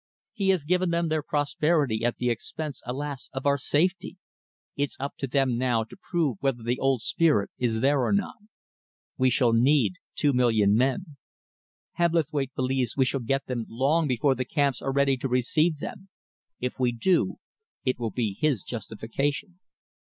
He 0.33 0.49
has 0.49 0.63
given 0.63 0.89
them 0.89 1.09
their 1.09 1.21
prosperity 1.21 2.03
at 2.03 2.17
the 2.17 2.31
expense, 2.31 2.81
alas! 2.87 3.29
of 3.33 3.45
our 3.45 3.59
safety. 3.59 4.17
It's 4.75 4.97
up 4.99 5.15
to 5.17 5.27
them 5.27 5.59
now 5.59 5.83
to 5.83 5.95
prove 5.95 6.37
whether 6.41 6.63
the 6.63 6.79
old 6.79 7.03
spirit 7.03 7.51
is 7.59 7.81
there 7.81 8.01
or 8.01 8.11
not. 8.11 8.37
We 9.19 9.29
shall 9.29 9.53
need 9.53 9.97
two 10.15 10.33
million 10.33 10.73
men. 10.73 11.17
Hebblethwaite 11.99 12.55
believes 12.55 12.97
we 12.97 13.05
shall 13.05 13.19
get 13.19 13.45
them 13.45 13.67
long 13.69 14.07
before 14.07 14.33
the 14.33 14.43
camps 14.43 14.81
are 14.81 14.91
ready 14.91 15.17
to 15.17 15.27
receive 15.27 15.77
them. 15.77 16.09
If 16.59 16.79
we 16.79 16.91
do, 16.91 17.35
it 17.85 17.99
will 17.99 18.09
be 18.09 18.33
his 18.39 18.63
justification." 18.63 19.59